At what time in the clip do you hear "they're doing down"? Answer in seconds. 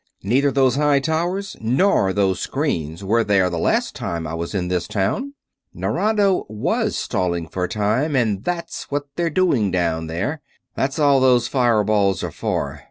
9.15-10.07